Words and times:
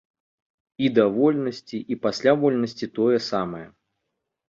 І 0.85 0.89
да 0.95 1.05
вольнасці, 1.17 1.83
і 1.95 2.01
пасля 2.07 2.35
вольнасці 2.47 2.93
тое 2.99 3.17
самае. 3.31 3.67